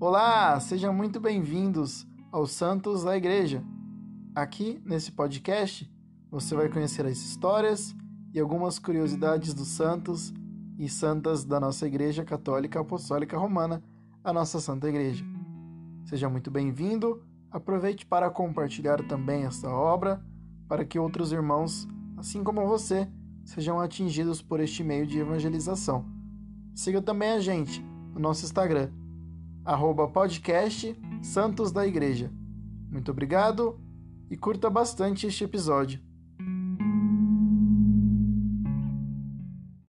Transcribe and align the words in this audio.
Olá, 0.00 0.60
sejam 0.60 0.94
muito 0.94 1.18
bem-vindos 1.18 2.06
aos 2.30 2.52
Santos 2.52 3.02
da 3.02 3.16
Igreja. 3.16 3.64
Aqui 4.32 4.80
nesse 4.84 5.10
podcast 5.10 5.92
você 6.30 6.54
vai 6.54 6.68
conhecer 6.68 7.04
as 7.04 7.18
histórias 7.18 7.96
e 8.32 8.38
algumas 8.38 8.78
curiosidades 8.78 9.52
dos 9.52 9.66
santos 9.66 10.32
e 10.78 10.88
santas 10.88 11.44
da 11.44 11.58
nossa 11.58 11.84
Igreja 11.84 12.24
Católica 12.24 12.78
Apostólica 12.78 13.36
Romana, 13.36 13.82
a 14.22 14.32
nossa 14.32 14.60
Santa 14.60 14.88
Igreja. 14.88 15.24
Seja 16.04 16.28
muito 16.28 16.48
bem-vindo, 16.48 17.20
aproveite 17.50 18.06
para 18.06 18.30
compartilhar 18.30 19.02
também 19.08 19.46
esta 19.46 19.68
obra 19.68 20.24
para 20.68 20.84
que 20.84 20.96
outros 20.96 21.32
irmãos, 21.32 21.88
assim 22.16 22.44
como 22.44 22.68
você, 22.68 23.08
sejam 23.44 23.80
atingidos 23.80 24.40
por 24.40 24.60
este 24.60 24.84
meio 24.84 25.08
de 25.08 25.18
evangelização. 25.18 26.06
Siga 26.72 27.02
também 27.02 27.32
a 27.32 27.40
gente 27.40 27.82
no 28.14 28.20
nosso 28.20 28.44
Instagram, 28.44 28.92
arroba 29.68 30.08
podcast 30.08 30.98
Santos 31.22 31.70
da 31.70 31.86
Igreja. 31.86 32.32
Muito 32.90 33.10
obrigado 33.10 33.78
e 34.30 34.36
curta 34.36 34.70
bastante 34.70 35.26
este 35.26 35.44
episódio. 35.44 36.00